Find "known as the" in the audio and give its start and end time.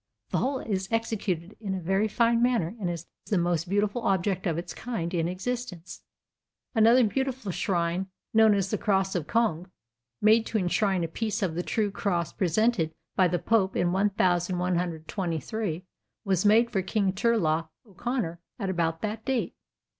8.33-8.79